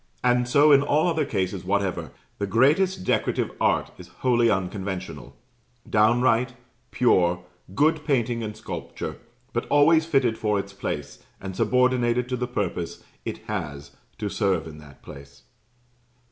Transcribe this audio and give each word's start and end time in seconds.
And 0.23 0.47
so 0.47 0.71
in 0.71 0.81
all 0.81 1.07
other 1.07 1.25
cases 1.25 1.63
whatever, 1.63 2.11
the 2.39 2.47
greatest 2.47 3.03
decorative 3.03 3.51
art 3.61 3.91
is 3.99 4.07
wholly 4.07 4.49
unconventional 4.49 5.35
downright, 5.87 6.55
pure, 6.89 7.45
good 7.75 8.03
painting 8.03 8.41
and 8.41 8.57
sculpture, 8.57 9.19
but 9.53 9.67
always 9.67 10.07
fitted 10.07 10.39
for 10.39 10.57
its 10.57 10.73
place; 10.73 11.23
and 11.39 11.55
subordinated 11.55 12.27
to 12.29 12.35
the 12.35 12.47
purpose 12.47 13.03
it 13.25 13.45
has 13.45 13.95
to 14.17 14.27
serve 14.27 14.65
in 14.65 14.79
that 14.79 15.03
place. 15.03 15.43